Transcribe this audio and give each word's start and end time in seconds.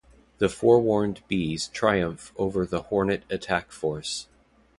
The 0.39 0.49
forewarned 0.49 1.21
bees 1.27 1.67
triumph 1.67 2.33
over 2.35 2.65
the 2.65 2.81
hornet 2.81 3.21
attack 3.29 3.71
force. 3.71 4.25